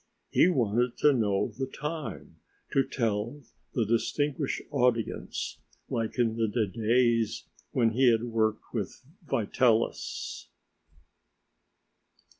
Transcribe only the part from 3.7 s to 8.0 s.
the "distinguished audience," like in the days when